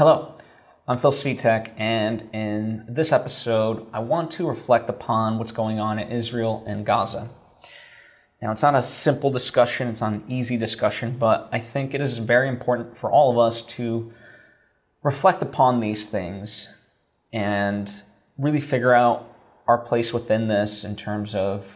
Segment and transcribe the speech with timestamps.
[0.00, 0.34] Hello,
[0.88, 5.98] I'm Phil Svitek, and in this episode, I want to reflect upon what's going on
[5.98, 7.28] in Israel and Gaza.
[8.40, 12.00] Now, it's not a simple discussion, it's not an easy discussion, but I think it
[12.00, 14.10] is very important for all of us to
[15.02, 16.74] reflect upon these things
[17.30, 17.92] and
[18.38, 19.26] really figure out
[19.68, 21.66] our place within this in terms of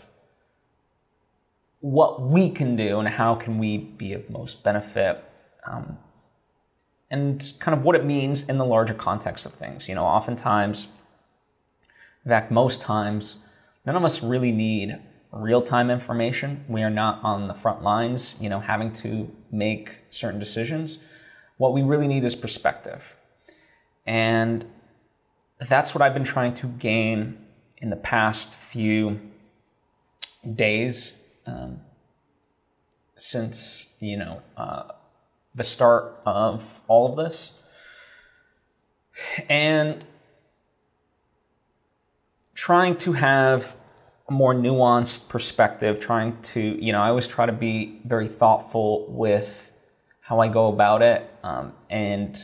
[1.80, 5.22] what we can do and how can we be of most benefit
[5.70, 5.98] um,
[7.10, 9.88] and kind of what it means in the larger context of things.
[9.88, 10.88] You know oftentimes
[12.24, 13.38] in fact most times
[13.84, 14.98] none of us really need
[15.32, 16.64] real-time information.
[16.68, 20.98] We are not on the front lines you know having to make certain decisions.
[21.56, 23.02] What we really need is perspective.
[24.06, 24.64] And
[25.68, 27.38] that's what i've been trying to gain
[27.78, 29.20] in the past few
[30.54, 31.12] days
[31.46, 31.80] um,
[33.16, 34.84] since you know uh,
[35.54, 37.52] the start of all of this,
[39.48, 40.04] and
[42.54, 43.74] trying to have
[44.28, 46.00] a more nuanced perspective.
[46.00, 49.70] Trying to you know I always try to be very thoughtful with
[50.20, 52.38] how I go about it, um, and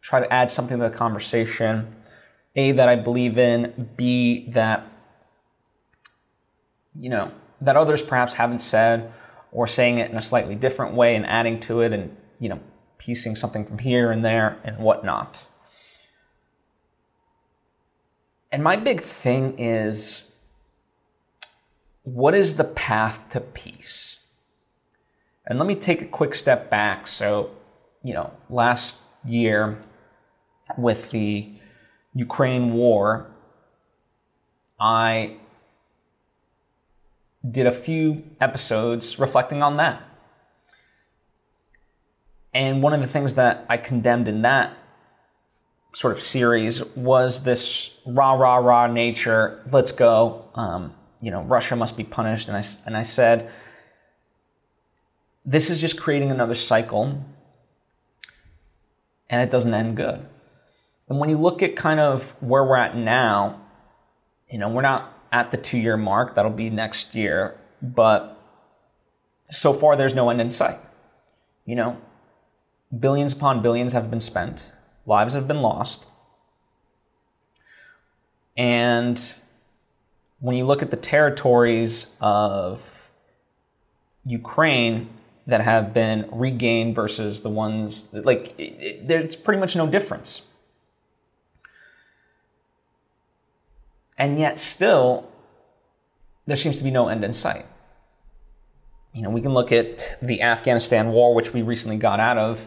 [0.00, 1.94] try to add something to the conversation.
[2.54, 3.90] A that I believe in.
[3.96, 4.86] B that
[6.98, 9.12] you know that others perhaps haven't said
[9.52, 12.60] or saying it in a slightly different way and adding to it and you know
[12.98, 15.46] piecing something from here and there and whatnot.
[18.52, 20.24] And my big thing is
[22.04, 24.18] what is the path to peace?
[25.46, 27.06] And let me take a quick step back.
[27.06, 27.50] So
[28.02, 29.82] you know last year
[30.78, 31.52] with the
[32.14, 33.26] ukraine war
[34.78, 35.36] i
[37.50, 40.02] did a few episodes reflecting on that.
[42.56, 44.74] And one of the things that I condemned in that
[45.92, 49.62] sort of series was this rah rah rah nature.
[49.70, 50.48] Let's go.
[50.54, 52.48] Um, you know, Russia must be punished.
[52.48, 53.50] And I and I said,
[55.44, 57.22] this is just creating another cycle,
[59.28, 60.26] and it doesn't end good.
[61.10, 63.60] And when you look at kind of where we're at now,
[64.48, 66.36] you know, we're not at the two year mark.
[66.36, 67.60] That'll be next year.
[67.82, 68.40] But
[69.50, 70.80] so far, there's no end in sight.
[71.66, 71.98] You know,
[72.98, 74.72] billions upon billions have been spent,
[75.06, 76.06] lives have been lost.
[78.56, 79.20] And
[80.40, 82.80] when you look at the territories of
[84.24, 85.08] Ukraine
[85.46, 90.42] that have been regained versus the ones like it, it, there's pretty much no difference.
[94.18, 95.30] And yet, still,
[96.46, 97.66] there seems to be no end in sight.
[99.12, 102.60] You know, we can look at the Afghanistan war, which we recently got out of.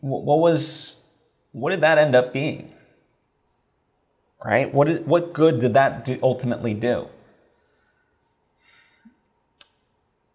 [0.00, 0.96] What was,
[1.52, 2.72] what did that end up being?
[4.44, 4.72] Right?
[4.72, 7.08] What, did, what good did that do, ultimately do?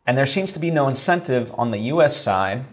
[0.05, 2.17] And there seems to be no incentive on the U.S.
[2.17, 2.65] side,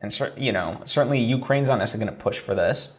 [0.00, 2.94] and you know, certainly Ukraine's not necessarily going to push for this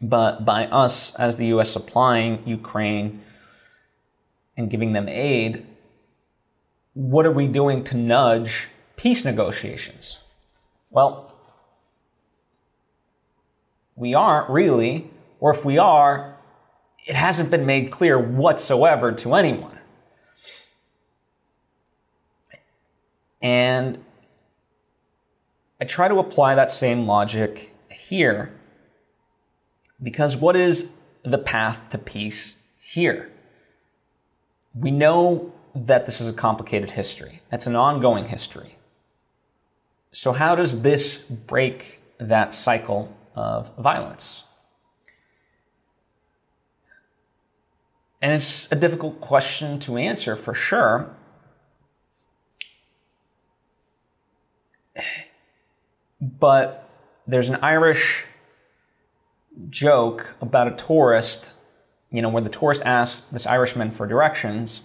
[0.00, 3.22] but by us, as the US, supplying Ukraine
[4.56, 5.66] and giving them aid,
[6.94, 10.18] what are we doing to nudge peace negotiations?
[10.90, 11.32] Well,
[13.94, 16.36] we aren't really, or if we are,
[17.06, 19.78] it hasn't been made clear whatsoever to anyone.
[23.42, 24.04] And
[25.80, 28.52] I try to apply that same logic here
[30.02, 30.90] because what is
[31.24, 33.30] the path to peace here?
[34.74, 37.40] We know that this is a complicated history.
[37.52, 38.76] It's an ongoing history.
[40.12, 44.42] So, how does this break that cycle of violence?
[48.22, 51.14] And it's a difficult question to answer for sure.
[56.20, 56.88] But
[57.26, 58.24] there's an Irish
[59.70, 61.52] joke about a tourist,
[62.10, 64.82] you know, where the tourist asks this Irishman for directions,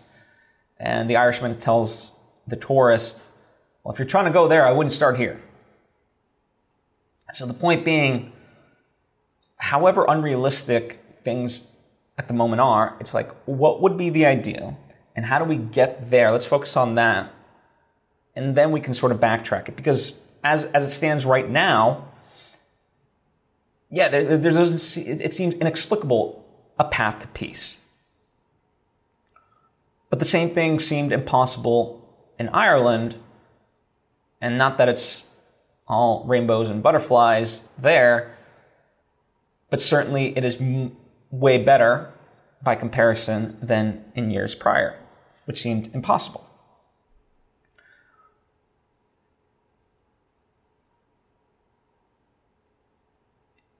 [0.79, 2.11] and the Irishman tells
[2.47, 3.23] the tourist,
[3.85, 5.39] Well, if you're trying to go there, I wouldn't start here.
[7.35, 8.31] So the point being,
[9.57, 11.71] however unrealistic things
[12.17, 14.75] at the moment are, it's like, what would be the ideal?
[15.15, 16.31] And how do we get there?
[16.31, 17.31] Let's focus on that.
[18.35, 19.75] And then we can sort of backtrack it.
[19.75, 22.07] Because as, as it stands right now,
[23.91, 25.05] yeah, there, there doesn't.
[25.07, 26.43] It seems inexplicable
[26.79, 27.77] a path to peace.
[30.09, 32.01] But the same thing seemed impossible
[32.39, 33.15] in Ireland,
[34.45, 35.23] and not that it's
[35.87, 38.37] all rainbows and butterflies there,
[39.71, 40.95] but certainly it is m-
[41.31, 42.13] way better
[42.61, 44.99] by comparison than in years prior,
[45.45, 46.47] which seemed impossible.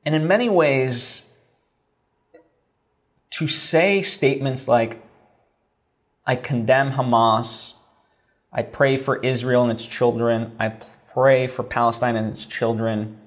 [0.04, 1.30] And in many ways,
[3.30, 5.04] to say statements like,
[6.26, 7.75] I condemn Hamas,
[8.56, 10.70] I pray for Israel and its children, I
[11.14, 13.20] pray for Palestine and its children.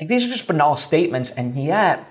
[0.00, 2.06] Like these are just banal statements, and yet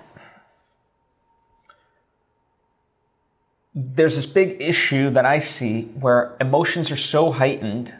[3.74, 7.94] there's this big issue that I see where emotions are so heightened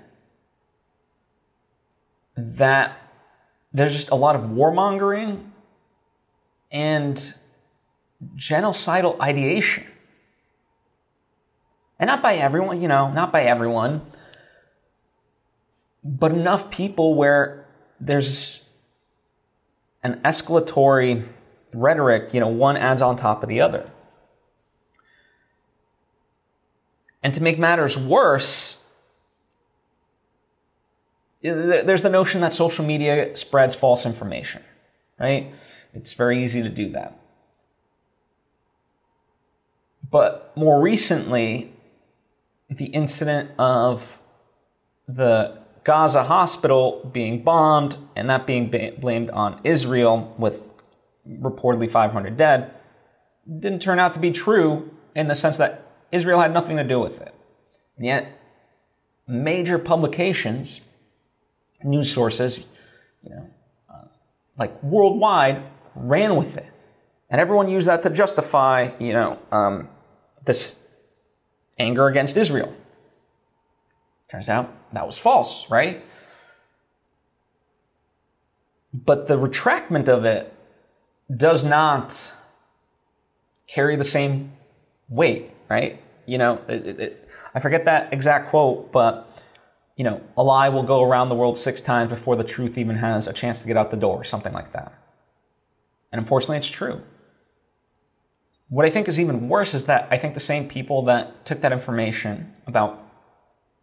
[2.36, 2.98] that
[3.72, 5.50] there's just a lot of warmongering
[6.70, 7.34] and
[8.36, 9.86] genocidal ideation.
[12.02, 14.02] And not by everyone, you know, not by everyone,
[16.02, 17.64] but enough people where
[18.00, 18.64] there's
[20.02, 21.28] an escalatory
[21.72, 23.88] rhetoric, you know, one adds on top of the other.
[27.22, 28.78] And to make matters worse,
[31.40, 34.64] there's the notion that social media spreads false information,
[35.20, 35.54] right?
[35.94, 37.16] It's very easy to do that.
[40.10, 41.71] But more recently,
[42.76, 44.18] the incident of
[45.08, 48.70] the Gaza hospital being bombed and that being
[49.00, 50.62] blamed on Israel with
[51.28, 52.72] reportedly 500 dead
[53.58, 57.00] didn't turn out to be true in the sense that Israel had nothing to do
[57.00, 57.34] with it.
[57.96, 58.38] And yet,
[59.26, 60.80] major publications
[61.84, 62.66] news sources,
[63.24, 63.50] you know,
[63.92, 64.04] uh,
[64.56, 65.64] like worldwide,
[65.94, 66.66] ran with it,
[67.28, 69.88] and everyone used that to justify, you know, um,
[70.44, 70.76] this
[71.82, 72.72] anger against Israel.
[74.30, 76.02] Turns out that was false, right?
[78.94, 80.54] But the retractment of it
[81.34, 82.18] does not
[83.66, 84.52] carry the same
[85.08, 86.00] weight, right?
[86.26, 89.28] You know, it, it, I forget that exact quote, but
[89.96, 92.96] you know, a lie will go around the world six times before the truth even
[92.96, 94.92] has a chance to get out the door, something like that.
[96.10, 97.02] And unfortunately, it's true.
[98.72, 101.60] What I think is even worse is that I think the same people that took
[101.60, 103.06] that information about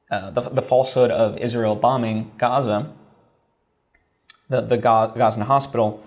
[0.09, 2.91] uh, the, the, falsehood of Israel bombing Gaza,
[4.50, 6.03] the, the Gaza hospital,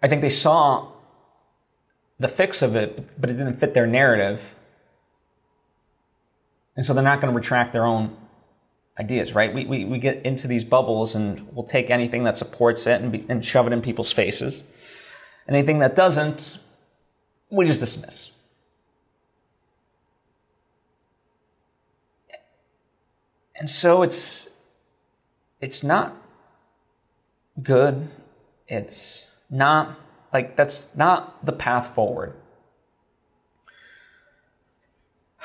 [0.00, 0.92] I think they saw
[2.20, 4.40] the fix of it, but it didn't fit their narrative
[6.76, 8.16] and so they're not going to retract their own
[8.98, 9.52] ideas, right?
[9.52, 13.10] We, we, we get into these bubbles and we'll take anything that supports it and,
[13.10, 14.62] be, and shove it in people's faces.
[15.50, 16.58] Anything that doesn't,
[17.50, 18.30] we just dismiss.
[23.56, 24.48] And so it's
[25.60, 26.16] it's not
[27.62, 28.08] good.
[28.68, 29.98] It's not
[30.32, 32.34] like that's not the path forward.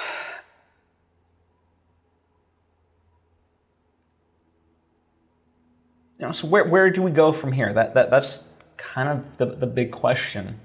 [6.19, 7.73] you know, so where, where do we go from here?
[7.73, 8.47] That, that, that's
[8.93, 10.59] kind of the, the big question.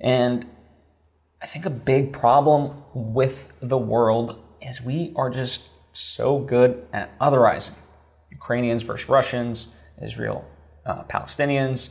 [0.00, 0.46] And
[1.42, 7.16] I think a big problem with the world is we are just so good at
[7.18, 7.76] otherizing
[8.30, 9.66] Ukrainians versus Russians,
[10.02, 10.44] Israel,
[10.86, 11.90] uh, Palestinians,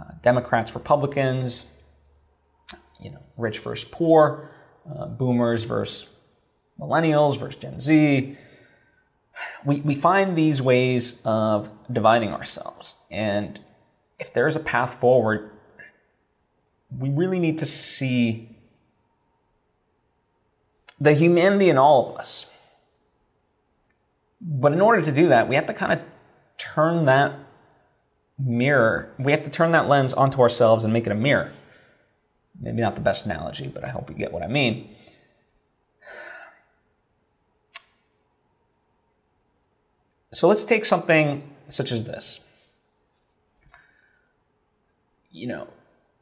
[0.00, 1.66] uh, Democrats, Republicans,
[3.00, 4.50] you know, rich versus poor,
[4.90, 6.08] uh, boomers versus
[6.80, 8.36] millennials versus Gen Z,
[9.64, 12.96] we, we find these ways of dividing ourselves.
[13.10, 13.60] And
[14.18, 15.50] if there's a path forward,
[16.96, 18.56] we really need to see
[21.00, 22.50] the humanity in all of us.
[24.40, 26.00] But in order to do that, we have to kind of
[26.58, 27.38] turn that
[28.38, 31.52] mirror, we have to turn that lens onto ourselves and make it a mirror.
[32.60, 34.94] Maybe not the best analogy, but I hope you get what I mean.
[40.32, 42.40] So let's take something such as this.
[45.36, 45.68] You know,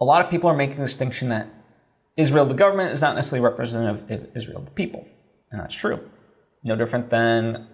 [0.00, 1.48] a lot of people are making the distinction that
[2.16, 5.06] Israel, the government, is not necessarily representative of Israel, the people.
[5.52, 6.10] And that's true.
[6.64, 7.68] No different than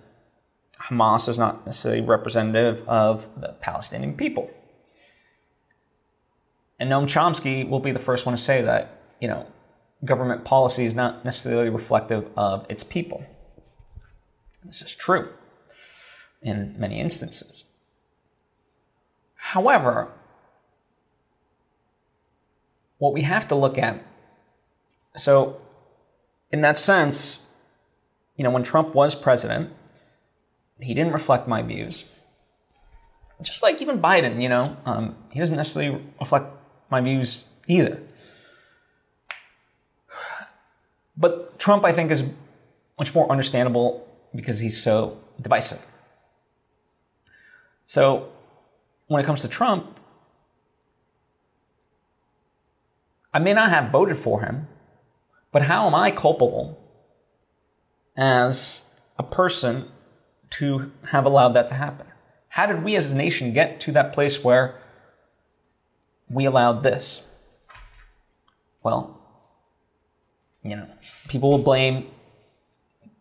[0.78, 4.50] Hamas is not necessarily representative of the Palestinian people.
[6.78, 9.46] And Noam Chomsky will be the first one to say that, you know,
[10.04, 13.24] government policy is not necessarily reflective of its people.
[14.64, 15.30] This is true
[16.42, 17.64] in many instances.
[19.36, 20.12] However,
[23.00, 24.00] what we have to look at,
[25.16, 25.60] so
[26.52, 27.42] in that sense,
[28.36, 29.70] you know, when Trump was president,
[30.80, 32.04] he didn't reflect my views.
[33.42, 36.46] Just like even Biden, you know, um, he doesn't necessarily reflect
[36.90, 38.00] my views either.
[41.16, 42.24] But Trump, I think, is
[42.98, 45.84] much more understandable because he's so divisive.
[47.86, 48.30] So
[49.08, 49.99] when it comes to Trump,
[53.32, 54.66] I may not have voted for him,
[55.52, 56.78] but how am I culpable
[58.16, 58.82] as
[59.18, 59.88] a person
[60.50, 62.06] to have allowed that to happen?
[62.48, 64.80] How did we as a nation get to that place where
[66.28, 67.22] we allowed this?
[68.82, 69.18] Well,
[70.62, 70.88] you know,
[71.28, 72.08] people will blame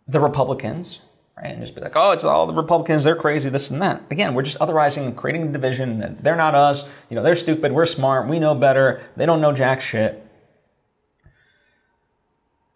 [0.08, 1.01] the Republicans,
[1.41, 1.51] right?
[1.53, 4.03] And just be like, oh, it's all the Republicans, they're crazy, this and that.
[4.12, 7.36] Again, we're just otherizing and creating a division that they're not us, you know, they're
[7.36, 10.25] stupid, we're smart, we know better, they don't know jack shit.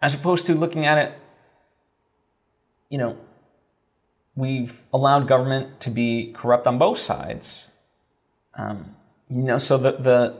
[0.01, 1.13] As opposed to looking at it,
[2.89, 3.17] you know,
[4.36, 7.65] we've allowed government to be corrupt on both sides.
[8.55, 8.96] Um,
[9.29, 10.38] you know, so the, the,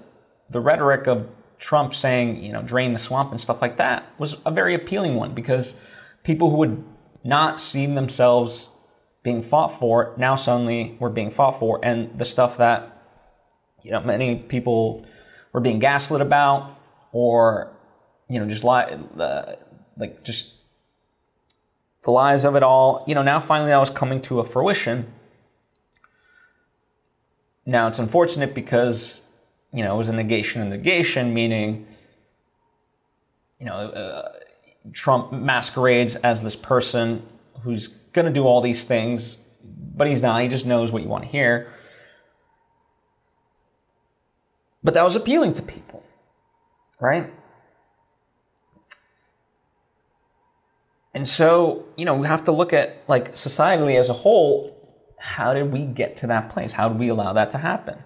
[0.50, 1.28] the rhetoric of
[1.60, 5.16] Trump saying, you know, drain the swamp and stuff like that was a very appealing
[5.16, 5.78] one because
[6.24, 6.84] people who would
[7.24, 8.70] not see themselves
[9.24, 11.80] being fought for now suddenly were being fought for.
[11.84, 13.02] And the stuff that,
[13.82, 15.06] you know, many people
[15.54, 16.78] were being gaslit about
[17.12, 17.72] or,
[18.30, 19.56] you know, just lie, uh,
[19.98, 20.56] like just
[22.02, 25.14] the lies of it all, you know, now finally that was coming to a fruition.
[27.66, 29.22] Now it's unfortunate because
[29.74, 31.88] you know, it was a negation of negation, meaning,
[33.60, 34.32] you know, uh,
[34.92, 37.26] Trump masquerades as this person
[37.62, 39.38] who's going to do all these things,
[39.96, 40.42] but he's not.
[40.42, 41.72] He just knows what you want to hear.
[44.84, 46.04] But that was appealing to people,
[47.00, 47.32] right?
[51.14, 54.76] And so, you know, we have to look at, like, societally as a whole,
[55.20, 56.74] how did we get to that place?
[56.74, 57.98] How did we allow that to happen?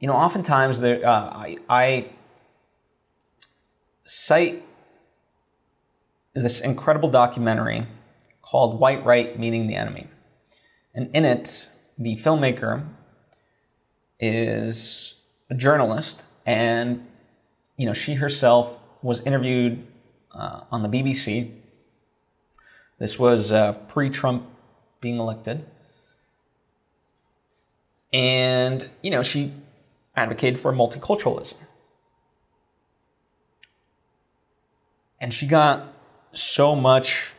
[0.00, 2.06] You know, oftentimes there, uh, I, I
[4.04, 4.64] cite
[6.34, 7.86] this incredible documentary
[8.40, 10.08] called White Right Meeting the Enemy.
[10.94, 12.84] And in it, the filmmaker
[14.18, 15.14] is
[15.50, 17.06] a journalist, and
[17.76, 19.86] you know, she herself was interviewed
[20.32, 21.52] uh, on the BBC.
[22.98, 24.46] This was uh, pre-Trump
[25.00, 25.64] being elected,
[28.12, 29.52] and you know, she
[30.20, 31.56] advocated for multiculturalism.
[35.20, 35.92] And she got
[36.32, 37.34] so much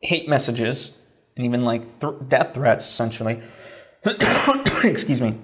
[0.00, 0.96] hate messages
[1.36, 3.40] and even like th- death threats, essentially,
[4.84, 5.38] excuse me,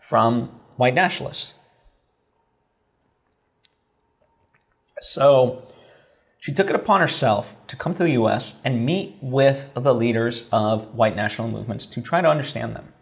[0.00, 1.54] from white nationalists.
[5.00, 5.66] So
[6.38, 10.44] she took it upon herself to come to the US and meet with the leaders
[10.52, 12.92] of white national movements to try to understand them.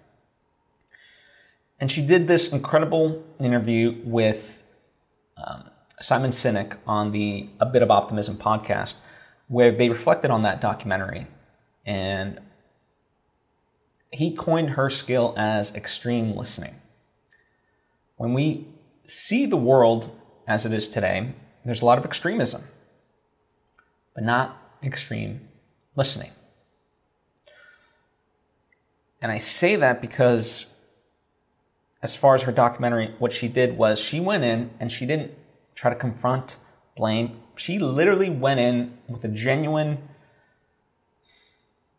[1.81, 4.63] And she did this incredible interview with
[5.39, 5.65] um,
[6.01, 8.97] Simon Sinek on the A Bit of Optimism podcast,
[9.49, 11.27] where they reflected on that documentary.
[11.87, 12.39] And
[14.11, 16.75] he coined her skill as extreme listening.
[18.17, 18.69] When we
[19.07, 20.15] see the world
[20.47, 21.33] as it is today,
[21.65, 22.63] there's a lot of extremism,
[24.15, 25.49] but not extreme
[25.97, 26.31] listening.
[29.23, 30.67] And I say that because
[32.03, 35.33] as far as her documentary, what she did was she went in and she didn't
[35.75, 36.57] try to confront,
[36.97, 37.41] blame.
[37.57, 40.09] She literally went in with a genuine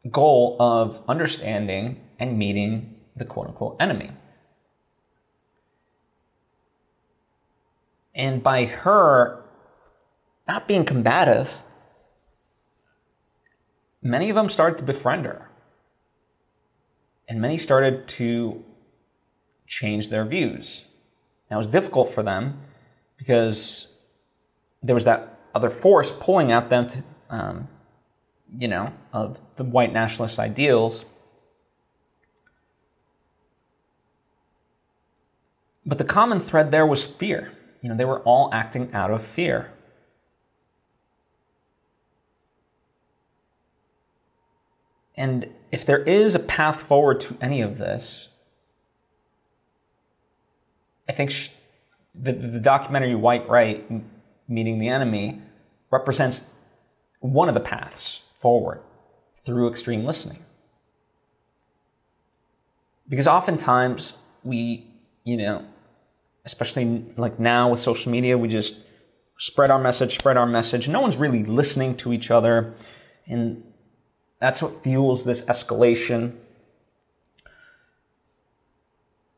[0.10, 4.12] goal of understanding and meeting the quote unquote enemy.
[8.16, 9.44] And by her
[10.48, 11.54] not being combative,
[14.02, 15.50] many of them started to befriend her.
[17.28, 18.66] And many started to
[19.72, 20.84] change their views.
[21.50, 22.60] Now, it was difficult for them
[23.18, 23.88] because
[24.84, 27.68] there was that other force pulling at them, to, um,
[28.60, 31.06] you know, of the white nationalist ideals.
[35.86, 37.54] But the common thread there was fear.
[37.82, 39.72] You know, they were all acting out of fear.
[45.16, 48.31] And if there is a path forward to any of this,
[51.12, 51.52] I think she,
[52.16, 53.86] the, the documentary White Right,
[54.48, 55.42] Meeting the Enemy,
[55.92, 56.40] represents
[57.20, 58.82] one of the paths forward
[59.46, 60.46] through extreme listening.
[63.10, 64.14] Because oftentimes
[64.44, 64.88] we
[65.24, 65.66] you know,
[66.46, 68.78] especially like now with social media, we just
[69.38, 70.88] spread our message, spread our message.
[70.88, 72.74] No one's really listening to each other.
[73.28, 73.64] And
[74.40, 76.38] that's what fuels this escalation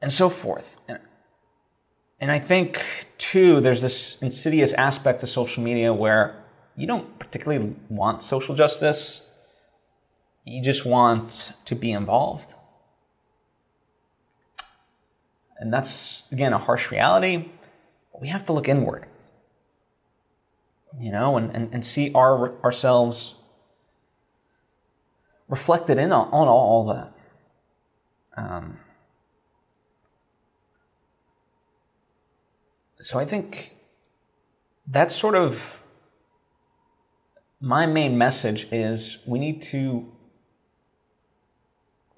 [0.01, 0.73] and so forth.
[2.24, 2.82] And I think,
[3.18, 6.42] too, there's this insidious aspect of social media where
[6.77, 9.27] you don't particularly want social justice,
[10.46, 12.53] you just want to be involved.
[15.60, 17.50] And that's, again, a harsh reality,
[18.13, 19.06] but we have to look inward
[20.98, 23.36] you know, and, and, and see our ourselves
[25.50, 27.12] reflected in on, all that.
[28.38, 28.80] Um,
[33.03, 33.75] so I think
[34.88, 35.81] that's sort of
[37.60, 40.10] my main message is we need to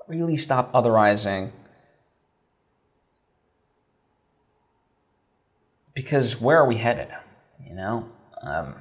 [0.07, 1.51] really stop otherizing
[5.93, 7.09] because where are we headed
[7.65, 8.07] you know
[8.41, 8.75] um,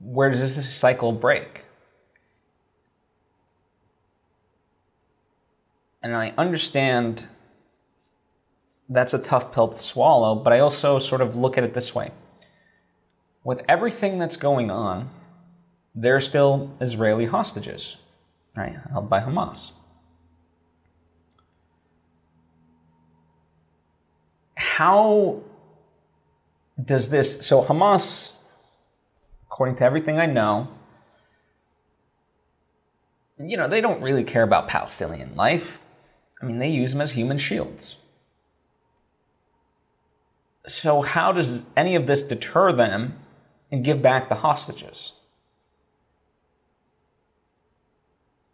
[0.00, 1.64] where does this cycle break?
[6.02, 7.26] And I understand
[8.88, 11.94] that's a tough pill to swallow, but I also sort of look at it this
[11.94, 12.10] way.
[13.44, 15.10] With everything that's going on,
[15.94, 17.96] there are still Israeli hostages,
[18.56, 19.72] right, held by Hamas.
[24.80, 25.42] how
[26.82, 28.32] does this so Hamas
[29.46, 30.68] according to everything I know
[33.36, 35.80] you know they don't really care about Palestinian life
[36.40, 37.96] I mean they use them as human shields
[40.66, 43.14] so how does any of this deter them
[43.72, 45.12] and give back the hostages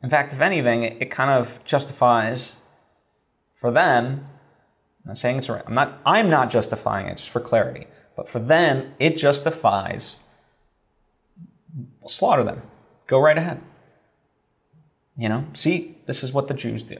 [0.03, 2.57] in fact if anything it, it kind of justifies
[3.61, 4.27] for them
[5.07, 5.63] I'm not saying it's right.
[5.65, 7.87] I'm not, I'm not justifying it, just for clarity.
[8.17, 10.17] But for them, it justifies
[12.09, 12.63] slaughter them.
[13.07, 13.63] Go right ahead.
[15.17, 16.97] You know, see, this is what the Jews do.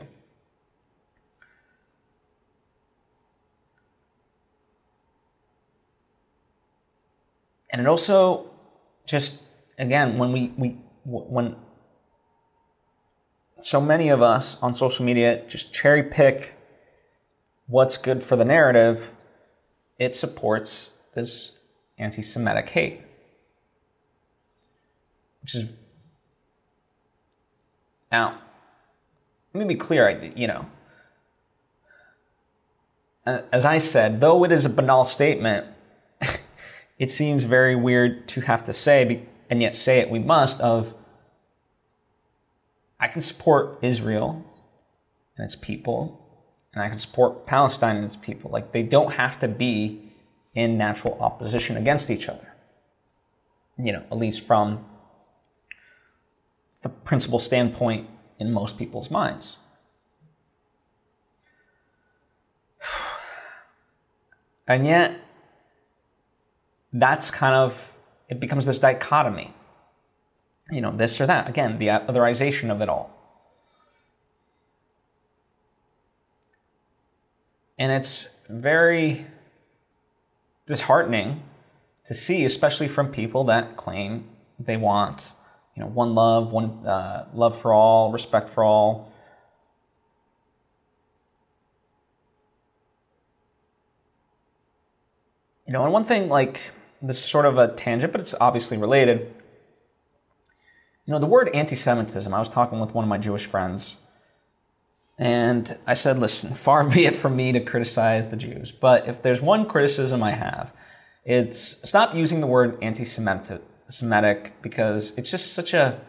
[7.71, 8.51] And it also
[9.07, 9.43] just,
[9.79, 11.57] again, when we, we when
[13.61, 16.55] so many of us on social media just cherry pick
[17.67, 19.11] what's good for the narrative,
[19.99, 21.53] it supports this
[21.99, 23.01] anti Semitic hate.
[25.43, 25.71] Which is.
[28.13, 28.39] Now,
[29.53, 30.67] let me be clear, I, you know.
[33.25, 35.67] As I said, though it is a banal statement,
[36.99, 40.95] it seems very weird to have to say, and yet say it we must, of
[42.99, 44.45] I can support Israel
[45.37, 46.27] and its people
[46.77, 48.51] and I can support Palestine and its people.
[48.51, 50.13] Like they don't have to be
[50.55, 52.53] in natural opposition against each other.
[53.79, 54.85] You know, at least from
[56.83, 59.57] the principal standpoint in most people's minds.
[64.69, 65.21] And yet,
[67.01, 67.75] that's kind of,
[68.29, 69.53] it becomes this dichotomy.
[70.71, 71.49] You know, this or that.
[71.49, 73.13] Again, the otherization of it all.
[77.79, 79.27] And it's very
[80.67, 81.43] disheartening
[82.07, 84.25] to see, especially from people that claim
[84.59, 85.33] they want,
[85.75, 89.13] you know, one love, one uh, love for all, respect for all.
[95.67, 96.61] You know, and one thing like
[97.03, 99.35] this is sort of a tangent, but it's obviously related.
[101.05, 102.33] You know, the word anti-Semitism.
[102.33, 103.97] I was talking with one of my Jewish friends
[105.19, 109.23] and I said, listen, far be it from me to criticize the Jews, but if
[109.23, 110.73] there's one criticism I have,
[111.25, 116.01] it's stop using the word anti Semitic because it's just such a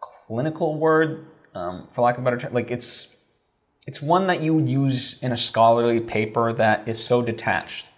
[0.00, 2.54] clinical word, um, for lack of a better term.
[2.54, 3.08] Like it's,
[3.86, 7.88] it's one that you would use in a scholarly paper that is so detached.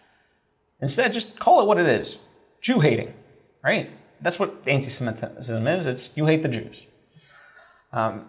[0.83, 2.19] Instead, just call it what it is
[2.61, 3.15] Jew hating,
[3.63, 3.91] right?
[4.21, 5.87] That's what anti Semitism is.
[5.87, 6.87] It's you hate the Jews.
[7.93, 8.27] Um,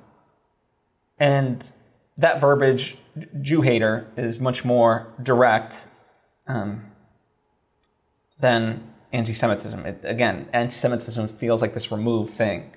[1.20, 1.70] and
[2.18, 2.98] that verbiage,
[3.42, 5.76] Jew hater, is much more direct
[6.48, 6.86] um,
[8.40, 9.86] than anti Semitism.
[10.04, 12.72] Again, anti Semitism feels like this removed thing.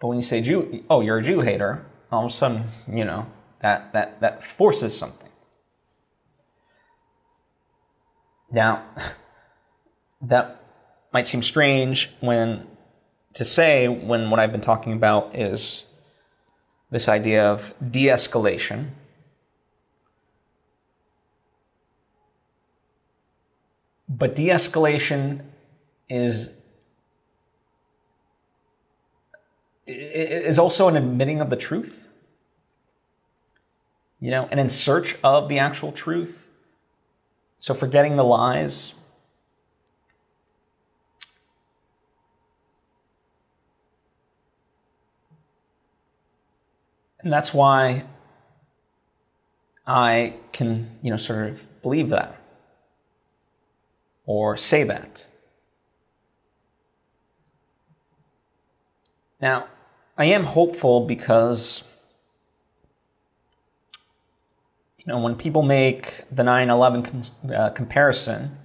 [0.00, 3.04] But when you say Jew, oh, you're a Jew hater, all of a sudden, you
[3.04, 3.26] know,
[3.60, 5.23] that, that, that forces something.
[8.50, 8.84] Now,
[10.22, 10.60] that
[11.12, 12.66] might seem strange when
[13.34, 15.84] to say when what I've been talking about is
[16.90, 18.90] this idea of de escalation.
[24.08, 25.42] But de escalation
[26.08, 26.50] is
[29.86, 32.08] is also an admitting of the truth
[34.20, 36.43] you know and in search of the actual truth
[37.64, 38.92] so forgetting the lies
[47.22, 48.04] And that's why
[49.86, 52.38] I can, you know, sort of believe that
[54.26, 55.26] or say that.
[59.40, 59.68] Now,
[60.18, 61.82] I am hopeful because,
[65.06, 67.22] you know, when people make the 9 11
[67.54, 68.56] uh, comparison,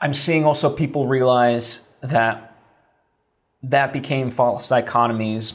[0.00, 2.56] I'm seeing also people realize that
[3.62, 5.54] that became false dichotomies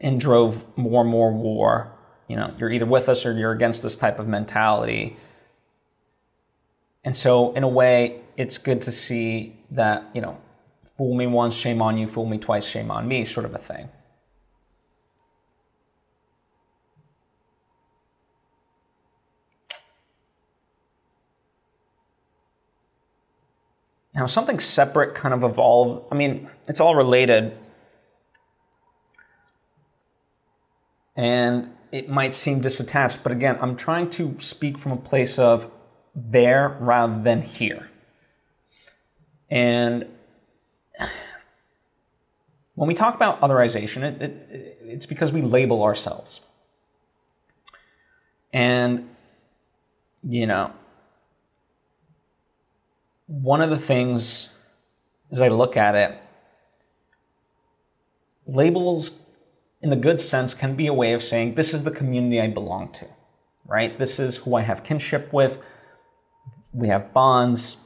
[0.00, 1.92] and drove more and more war.
[2.28, 5.16] You know, you're either with us or you're against this type of mentality.
[7.04, 10.36] And so, in a way, it's good to see that, you know,
[10.96, 13.58] fool me once, shame on you, fool me twice, shame on me, sort of a
[13.58, 13.88] thing.
[24.16, 26.06] Now, something separate kind of evolved.
[26.10, 27.56] I mean, it's all related.
[31.14, 35.70] And it might seem disattached, but again, I'm trying to speak from a place of
[36.14, 37.90] there rather than here.
[39.50, 40.06] And
[42.74, 46.40] when we talk about otherization, it, it, it's because we label ourselves.
[48.50, 49.10] And,
[50.22, 50.72] you know,
[53.26, 54.48] one of the things
[55.30, 56.16] as I look at it,
[58.46, 59.22] labels
[59.82, 62.48] in the good sense can be a way of saying, this is the community I
[62.48, 63.06] belong to,
[63.66, 63.98] right?
[63.98, 65.60] This is who I have kinship with.
[66.72, 67.76] We have bonds,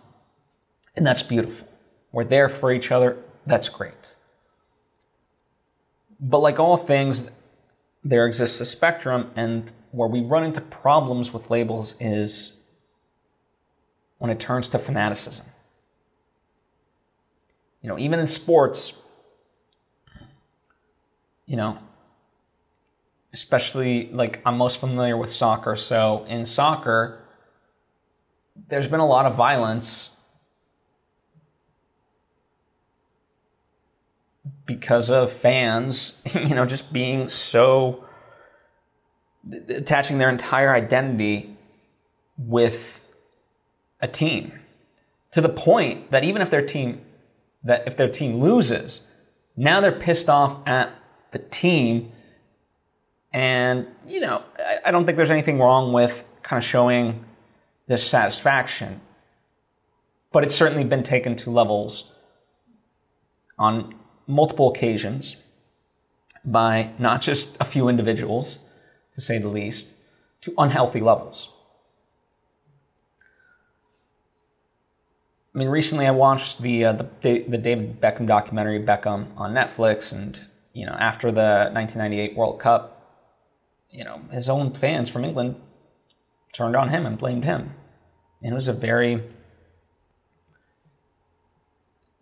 [0.96, 1.66] and that's beautiful.
[2.12, 3.16] We're there for each other.
[3.46, 4.14] That's great.
[6.18, 7.30] But like all things,
[8.04, 12.56] there exists a spectrum, and where we run into problems with labels is
[14.20, 15.46] when it turns to fanaticism.
[17.80, 18.92] You know, even in sports,
[21.46, 21.78] you know,
[23.32, 25.74] especially like I'm most familiar with soccer.
[25.74, 27.24] So in soccer,
[28.68, 30.10] there's been a lot of violence
[34.66, 38.04] because of fans, you know, just being so
[39.70, 41.56] attaching their entire identity
[42.36, 42.99] with
[44.00, 44.52] a team
[45.32, 47.00] to the point that even if their team
[47.64, 49.00] that if their team loses,
[49.56, 50.94] now they're pissed off at
[51.32, 52.12] the team.
[53.32, 54.42] And, you know,
[54.84, 57.24] I don't think there's anything wrong with kind of showing
[57.86, 59.00] this satisfaction.
[60.32, 62.12] But it's certainly been taken to levels
[63.58, 63.94] on
[64.26, 65.36] multiple occasions
[66.44, 68.58] by not just a few individuals,
[69.14, 69.88] to say the least,
[70.40, 71.50] to unhealthy levels.
[75.54, 80.12] I mean, recently I watched the uh, the the David Beckham documentary Beckham on Netflix,
[80.12, 80.38] and
[80.72, 83.26] you know, after the 1998 World Cup,
[83.90, 85.56] you know, his own fans from England
[86.52, 87.74] turned on him and blamed him,
[88.42, 89.22] and it was a very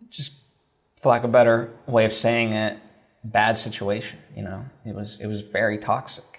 [0.09, 0.33] just
[0.99, 2.79] for lack of a better way of saying it,
[3.23, 4.17] bad situation.
[4.35, 6.38] You know, it was it was very toxic.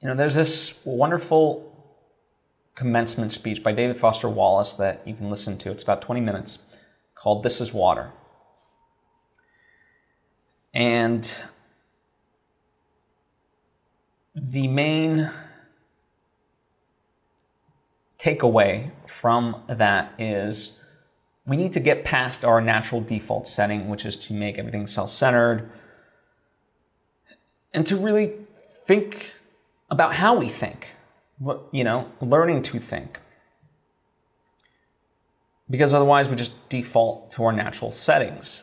[0.00, 1.72] You know, there's this wonderful
[2.74, 5.70] commencement speech by David Foster Wallace that you can listen to.
[5.70, 6.58] It's about 20 minutes
[7.14, 8.12] called This is Water.
[10.74, 11.32] And
[14.34, 15.30] the main
[18.18, 20.78] takeaway from that is
[21.46, 25.08] we need to get past our natural default setting, which is to make everything self
[25.08, 25.70] centered,
[27.72, 28.34] and to really
[28.84, 29.32] think
[29.90, 30.88] about how we think,
[31.72, 33.20] you know, learning to think.
[35.68, 38.62] Because otherwise we just default to our natural settings,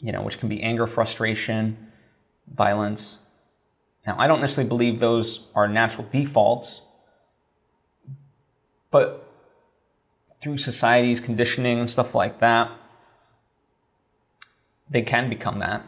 [0.00, 1.90] you know, which can be anger, frustration,
[2.54, 3.18] violence.
[4.06, 6.82] Now, I don't necessarily believe those are natural defaults,
[8.90, 9.26] but
[10.40, 12.70] through society's conditioning and stuff like that,
[14.88, 15.86] they can become that.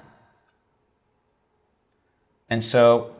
[2.50, 3.14] And so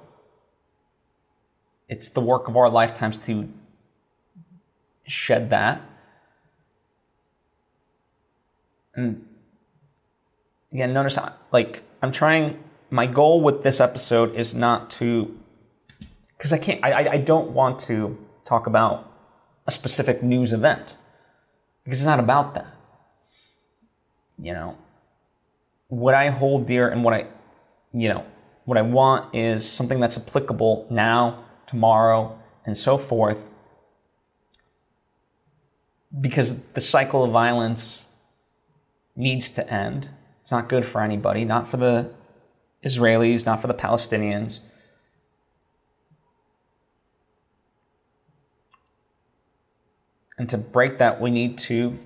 [1.88, 3.48] it's the work of our lifetimes to
[5.05, 5.81] shed that.
[8.94, 9.27] And
[10.72, 11.18] again, notice
[11.53, 12.62] like I'm trying.
[12.90, 15.38] My goal with this episode is not to,
[16.37, 16.83] because I can't.
[16.83, 19.12] I I don't want to talk about
[19.66, 20.96] a specific news event
[21.85, 22.74] because it's not about that.
[24.38, 24.79] You know,
[25.88, 27.27] what I hold dear and what I,
[27.92, 28.24] you know,
[28.64, 33.38] what I want is something that's applicable now, tomorrow, and so forth.
[36.20, 38.07] Because the cycle of violence
[39.14, 40.09] needs to end.
[40.42, 42.11] It's not good for anybody, not for the
[42.85, 44.61] Israelis, not for the Palestinians.
[50.38, 51.98] And to break that, we need to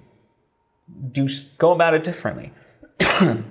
[1.12, 2.52] do go about it differently.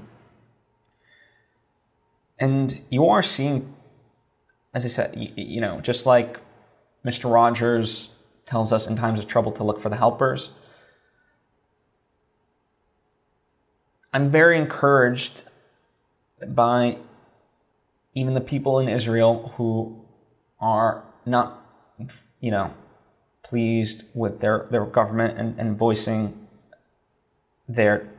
[2.39, 3.73] and you are seeing,
[4.73, 6.39] as I said, you, you know, just like
[7.05, 7.31] Mr.
[7.31, 8.09] Rogers
[8.45, 10.51] tells us in times of trouble to look for the helpers.
[14.13, 15.43] I'm very encouraged
[16.45, 16.97] by
[18.13, 20.03] even the people in Israel who
[20.59, 21.61] are not,
[22.39, 22.73] you know,
[23.43, 26.47] pleased with their, their government and, and voicing
[27.67, 28.09] their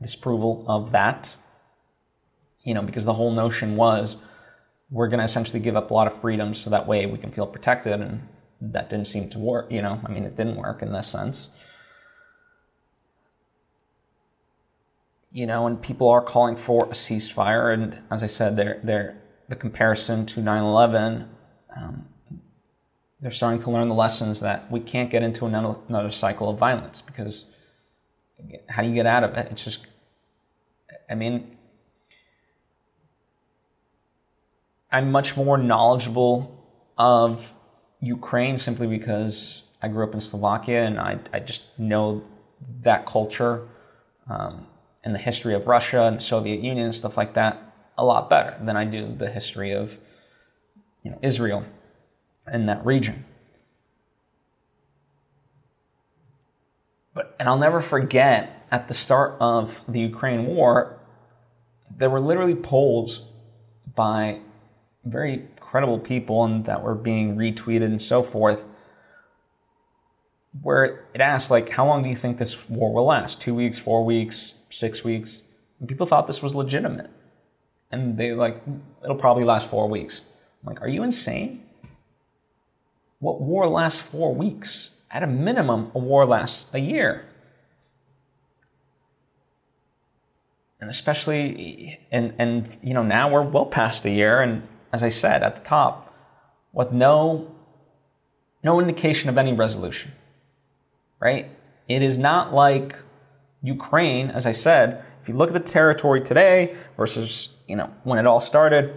[0.00, 1.34] disapproval of that.
[2.62, 4.16] You know, because the whole notion was
[4.90, 7.30] we're going to essentially give up a lot of freedoms so that way we can
[7.30, 8.00] feel protected.
[8.00, 8.26] And
[8.60, 9.70] that didn't seem to work.
[9.70, 11.50] You know, I mean, it didn't work in this sense.
[15.32, 17.72] You know, and people are calling for a ceasefire.
[17.72, 19.16] And as I said, they're, they're,
[19.48, 21.28] the comparison to 9 11,
[21.76, 22.06] um,
[23.20, 26.58] they're starting to learn the lessons that we can't get into another, another cycle of
[26.58, 27.50] violence because
[28.68, 29.48] how do you get out of it?
[29.50, 29.86] It's just,
[31.10, 31.56] I mean,
[34.92, 36.58] I'm much more knowledgeable
[36.98, 37.52] of
[38.00, 42.22] Ukraine simply because I grew up in Slovakia and I, I just know
[42.82, 43.68] that culture
[44.28, 44.66] um,
[45.04, 47.62] and the history of Russia and the Soviet Union and stuff like that
[47.96, 49.96] a lot better than I do the history of
[51.02, 51.64] you know, Israel
[52.52, 53.24] in that region.
[57.14, 60.98] But and I'll never forget at the start of the Ukraine war,
[61.96, 63.24] there were literally polls
[63.94, 64.40] by
[65.04, 68.62] very credible people and that were being retweeted and so forth
[70.62, 73.40] where it asked like how long do you think this war will last?
[73.40, 75.42] Two weeks four weeks six weeks?
[75.78, 77.10] And people thought this was legitimate.
[77.90, 78.62] And they like
[79.02, 80.22] it'll probably last four weeks.
[80.62, 81.64] I'm like are you insane?
[83.20, 84.90] What war lasts four weeks?
[85.10, 87.26] At a minimum a war lasts a year.
[90.80, 95.08] And especially and and you know now we're well past a year and as I
[95.08, 96.14] said at the top,
[96.72, 97.54] with no,
[98.62, 100.12] no indication of any resolution,
[101.20, 101.50] right?
[101.88, 102.96] It is not like
[103.62, 108.18] Ukraine, as I said, if you look at the territory today versus, you know, when
[108.18, 108.94] it all started,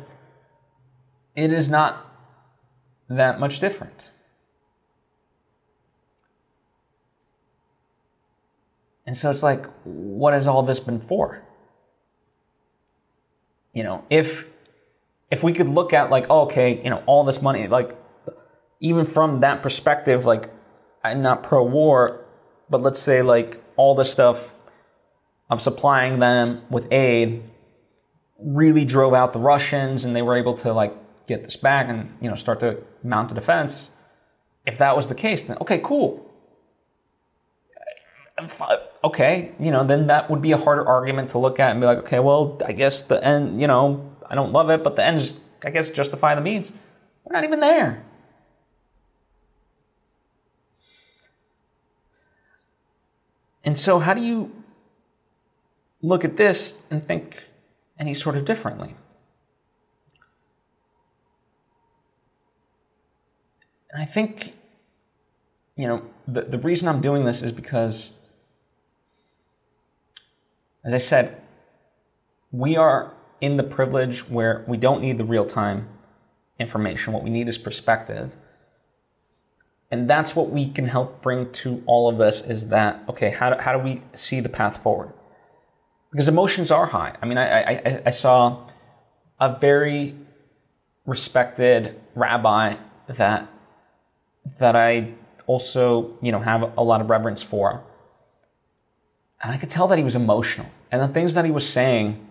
[1.35, 2.09] it is not
[3.09, 4.11] that much different.
[9.05, 11.41] And so it's like, what has all this been for?
[13.73, 14.45] You know, if
[15.31, 17.97] if we could look at like, oh, okay, you know, all this money, like
[18.79, 20.51] even from that perspective, like
[21.03, 22.25] I'm not pro war,
[22.69, 24.49] but let's say like all the stuff
[25.49, 27.43] of supplying them with aid
[28.39, 30.93] really drove out the Russians and they were able to like
[31.27, 33.89] get this back and you know start to mount a defense.
[34.65, 36.29] If that was the case, then okay, cool.
[39.03, 41.85] Okay, you know, then that would be a harder argument to look at and be
[41.85, 45.05] like, okay, well, I guess the end, you know, I don't love it, but the
[45.05, 46.71] ends, I guess, justify the means.
[47.23, 48.03] We're not even there.
[53.63, 54.51] And so, how do you
[56.01, 57.43] look at this and think
[57.99, 58.95] any sort of differently?
[63.91, 64.55] And I think,
[65.75, 68.13] you know, the, the reason I'm doing this is because,
[70.83, 71.39] as I said,
[72.51, 73.13] we are
[73.43, 75.89] in the privilege where we don't need the real time
[76.59, 77.11] information.
[77.11, 78.31] What we need is perspective.
[79.91, 83.49] And that's what we can help bring to all of this is that, okay, how
[83.49, 85.11] do, how do we see the path forward?
[86.09, 87.17] Because emotions are high.
[87.21, 88.65] I mean, I, I, I saw
[89.41, 90.15] a very
[91.05, 92.77] respected rabbi
[93.07, 93.49] that,
[94.57, 95.15] that I
[95.47, 97.83] also, you know, have a lot of reverence for.
[99.41, 100.67] And I could tell that he was emotional.
[100.93, 102.25] And the things that he was saying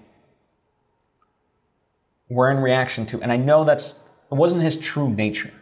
[2.32, 3.98] were in reaction to, and I know that's
[4.30, 5.52] it wasn't his true nature.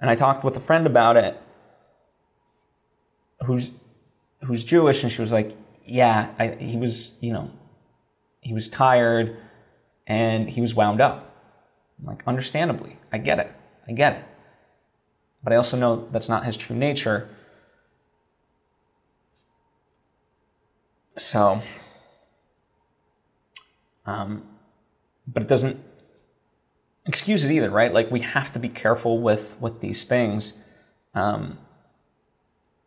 [0.00, 1.36] And I talked with a friend about it,
[3.44, 3.70] who's
[4.44, 7.50] who's Jewish, and she was like, "Yeah, I, he was, you know,
[8.40, 9.36] he was tired,
[10.06, 11.26] and he was wound up."
[11.98, 13.52] I'm like, understandably, I get it,
[13.86, 14.24] I get it,
[15.44, 17.28] but I also know that's not his true nature.
[21.18, 21.60] So,
[24.06, 24.49] um,
[25.32, 25.78] but it doesn't
[27.06, 27.92] excuse it either, right?
[27.92, 30.54] Like we have to be careful with with these things.
[31.14, 31.58] Um,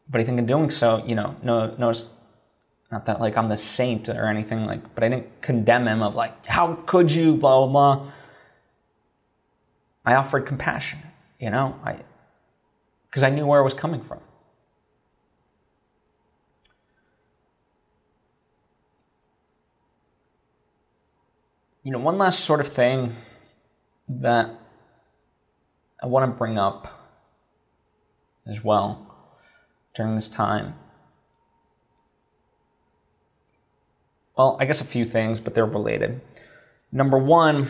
[0.09, 2.13] but I think in doing so, you know, no, notice
[2.91, 6.15] not that like I'm the saint or anything like, but I didn't condemn him of
[6.15, 8.11] like, how could you, blah blah blah.
[10.05, 10.99] I offered compassion,
[11.39, 11.99] you know, I
[13.09, 14.19] because I knew where it was coming from.
[21.83, 23.13] You know, one last sort of thing
[24.07, 24.49] that
[26.01, 26.87] I want to bring up
[28.47, 29.13] as well
[29.93, 30.75] during this time.
[34.37, 36.21] Well, I guess a few things, but they're related.
[36.93, 37.69] Number one,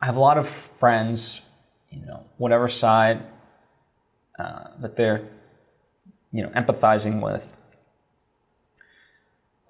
[0.00, 0.48] I have a lot of
[0.78, 1.42] friends,
[1.90, 3.22] you know, whatever side
[4.36, 5.28] uh, that they're,
[6.32, 7.46] you know, empathizing with,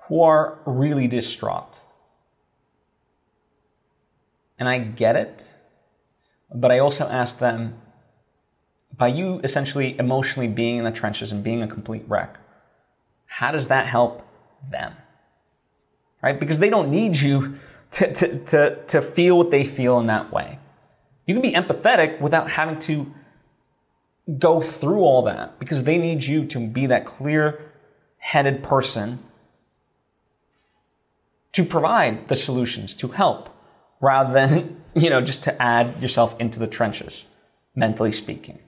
[0.08, 1.80] who are really distraught.
[4.60, 5.44] And I get it,
[6.54, 7.80] but I also ask them,
[8.96, 12.36] by you essentially emotionally being in the trenches and being a complete wreck,
[13.26, 14.28] how does that help
[14.70, 14.92] them?
[16.22, 16.38] Right?
[16.38, 17.56] Because they don't need you
[17.92, 20.58] to, to, to, to feel what they feel in that way.
[21.26, 23.12] You can be empathetic without having to
[24.38, 27.72] go through all that because they need you to be that clear
[28.18, 29.20] headed person
[31.52, 33.48] to provide the solutions, to help,
[34.00, 37.24] rather than, you know, just to add yourself into the trenches,
[37.74, 38.58] mentally speaking.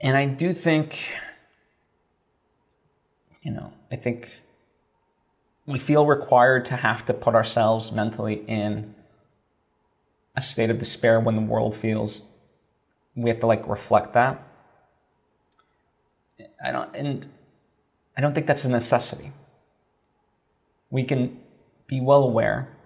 [0.00, 1.00] And I do think,
[3.42, 4.28] you know, I think
[5.66, 8.94] we feel required to have to put ourselves mentally in
[10.36, 12.22] a state of despair when the world feels
[13.16, 14.40] we have to like reflect that.
[16.64, 17.28] I don't, and
[18.18, 19.32] I don't think that's a necessity.
[20.90, 21.40] We can
[21.86, 22.76] be well aware.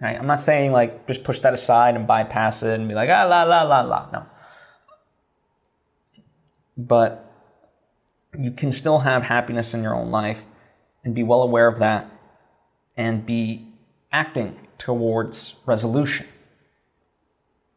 [0.00, 0.16] Right?
[0.16, 3.24] I'm not saying like just push that aside and bypass it and be like, ah,
[3.24, 4.10] la, la, la, la.
[4.10, 4.26] No
[6.76, 7.30] but
[8.38, 10.44] you can still have happiness in your own life
[11.04, 12.10] and be well aware of that
[12.96, 13.68] and be
[14.10, 16.26] acting towards resolution.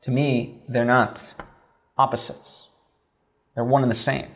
[0.01, 1.33] To me, they're not
[1.97, 2.69] opposites,
[3.53, 4.27] they're one and the same.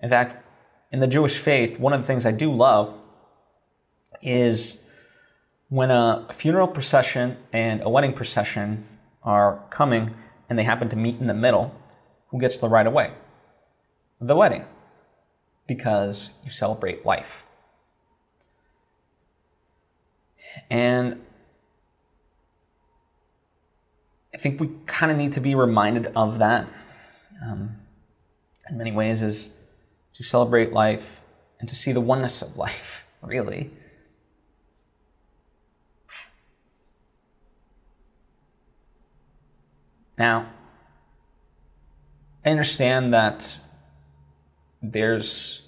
[0.00, 0.41] In fact,
[0.92, 2.94] in the Jewish faith, one of the things I do love
[4.20, 4.78] is
[5.68, 8.86] when a funeral procession and a wedding procession
[9.22, 10.14] are coming
[10.48, 11.74] and they happen to meet in the middle,
[12.28, 13.12] who gets the right of way?
[14.26, 14.64] the wedding
[15.66, 17.42] because you celebrate life.
[20.70, 21.20] And
[24.34, 26.68] I think we kind of need to be reminded of that
[27.44, 27.76] um,
[28.68, 29.50] in many ways is
[30.14, 31.20] to celebrate life
[31.60, 33.70] and to see the oneness of life, really.
[40.18, 40.50] Now,
[42.44, 43.56] I understand that
[44.82, 45.62] there's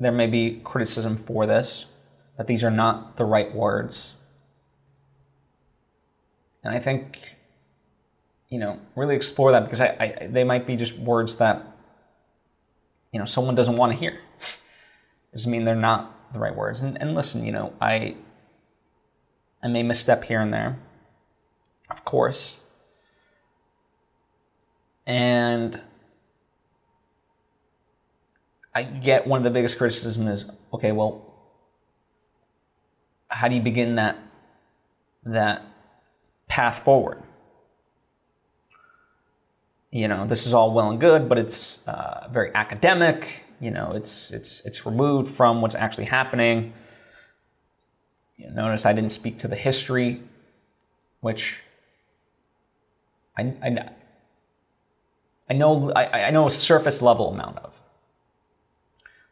[0.00, 1.86] there may be criticism for this
[2.36, 4.14] that these are not the right words
[6.62, 7.18] and i think
[8.48, 11.66] you know really explore that because I, I they might be just words that
[13.12, 14.20] you know someone doesn't want to hear.
[15.32, 16.82] Doesn't mean they're not the right words.
[16.82, 18.16] And, and listen you know i
[19.62, 20.78] i may misstep here and there
[21.90, 22.56] of course.
[25.06, 25.80] And
[28.74, 31.24] I get one of the biggest criticism is okay, well,
[33.28, 34.18] how do you begin that
[35.24, 35.62] that
[36.46, 37.22] path forward?
[39.90, 43.42] You know, this is all well and good, but it's uh, very academic.
[43.60, 46.72] You know, it's it's it's removed from what's actually happening.
[48.36, 50.22] You notice I didn't speak to the history,
[51.20, 51.58] which
[53.36, 53.90] I I,
[55.50, 57.74] I know I, I know a surface level amount of.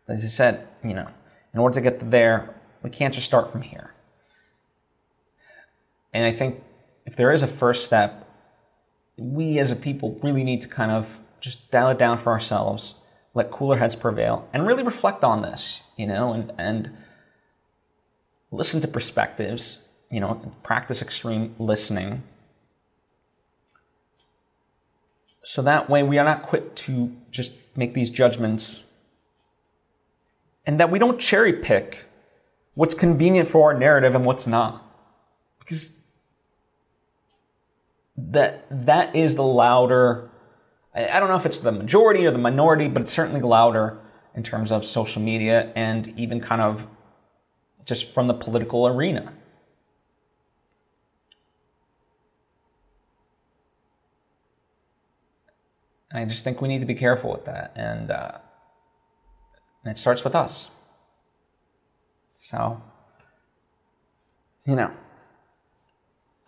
[0.08, 1.08] As I said, you know,
[1.52, 3.92] in order to get there, we can't just start from here.
[6.14, 6.62] And I think
[7.04, 8.25] if there is a first step,
[9.16, 11.06] we as a people really need to kind of
[11.40, 12.96] just dial it down for ourselves,
[13.34, 16.90] let cooler heads prevail, and really reflect on this, you know, and, and
[18.50, 22.22] listen to perspectives, you know, practice extreme listening,
[25.46, 28.82] So that way we are not quick to just make these judgments
[30.66, 31.98] and that we don't cherry pick
[32.74, 34.84] what's convenient for our narrative and what's not.
[35.60, 35.98] Because
[38.16, 40.30] that that is the louder
[40.96, 43.98] I don't know if it's the majority or the minority, but it's certainly louder
[44.34, 46.86] in terms of social media and even kind of
[47.84, 49.34] just from the political arena.
[56.10, 57.72] And I just think we need to be careful with that.
[57.76, 58.38] And, uh,
[59.84, 60.70] and it starts with us.
[62.38, 62.80] So,
[64.64, 64.94] you know,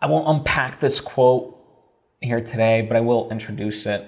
[0.01, 1.58] I won't unpack this quote
[2.21, 4.05] here today, but I will introduce it.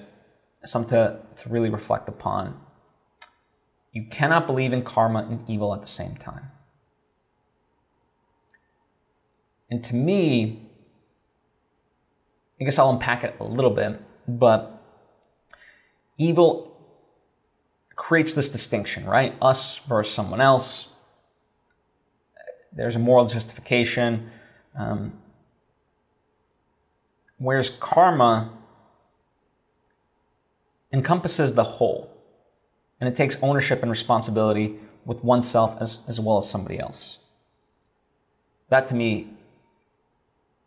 [0.64, 2.60] Something to, to really reflect upon.
[3.92, 6.50] You cannot believe in karma and evil at the same time.
[9.70, 10.70] And to me,
[12.60, 14.82] I guess I'll unpack it a little bit, but
[16.16, 16.76] evil
[17.96, 19.34] creates this distinction, right?
[19.42, 20.88] Us versus someone else.
[22.72, 24.30] There's a moral justification.
[24.78, 25.21] Um,
[27.42, 28.52] whereas karma
[30.92, 32.08] encompasses the whole
[33.00, 37.18] and it takes ownership and responsibility with oneself as, as well as somebody else.
[38.68, 39.28] That to me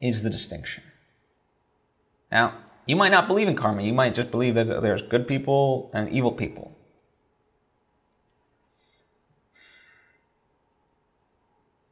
[0.01, 0.83] is the distinction.
[2.29, 2.55] Now,
[2.85, 3.81] you might not believe in karma.
[3.81, 6.75] You might just believe that there's good people and evil people.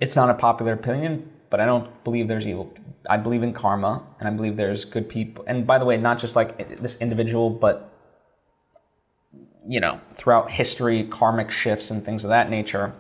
[0.02, 2.74] It's not a popular opinion, but I don't believe there's evil.
[3.08, 5.46] I believe in karma, and I believe there's good people.
[5.46, 7.94] And by the way, not just like this individual, but
[9.68, 12.92] you know, throughout history, karmic shifts and things of that nature.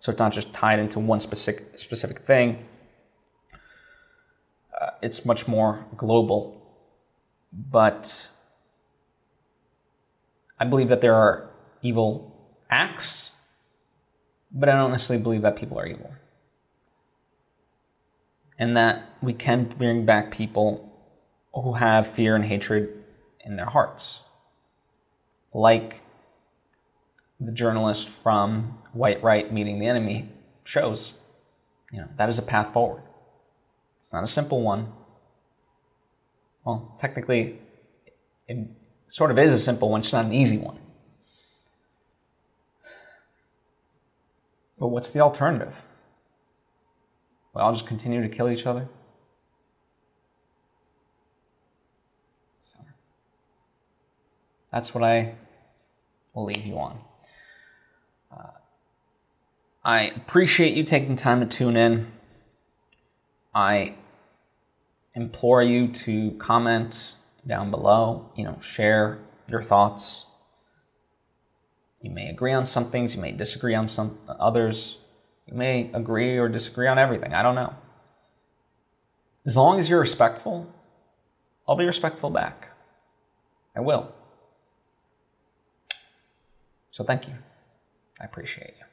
[0.00, 2.66] So it's not just tied into one specific specific thing.
[4.80, 6.60] Uh, it's much more global.
[7.52, 8.28] But
[10.58, 11.48] I believe that there are
[11.80, 12.34] evil
[12.68, 13.30] acts,
[14.50, 16.10] but I don't necessarily believe that people are evil.
[18.60, 20.88] And that we can bring back people
[21.52, 23.02] who have fear and hatred
[23.44, 24.20] in their hearts.
[25.52, 26.02] Like
[27.40, 30.28] the journalist from White Right Meeting the Enemy
[30.62, 31.14] shows.
[31.90, 33.02] You know, that is a path forward.
[33.98, 34.92] It's not a simple one.
[36.64, 37.58] Well, technically,
[38.46, 38.58] it
[39.08, 40.78] sort of is a simple one, it's not an easy one.
[44.78, 45.74] But what's the alternative?
[47.52, 48.88] Well, I'll just continue to kill each other?
[52.58, 52.78] So,
[54.70, 55.34] that's what I
[56.34, 57.00] will leave you on.
[58.30, 58.50] Uh,
[59.84, 62.12] I appreciate you taking time to tune in.
[63.52, 63.94] I
[65.14, 67.14] implore you to comment
[67.46, 70.26] down below, you know, share your thoughts.
[72.00, 74.99] You may agree on some things, you may disagree on some others.
[75.50, 77.34] May agree or disagree on everything.
[77.34, 77.74] I don't know.
[79.46, 80.72] As long as you're respectful,
[81.68, 82.68] I'll be respectful back.
[83.74, 84.12] I will.
[86.90, 87.34] So thank you.
[88.20, 88.89] I appreciate you.